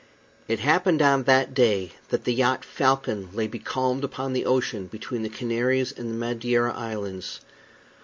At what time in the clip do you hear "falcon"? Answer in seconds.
2.65-3.29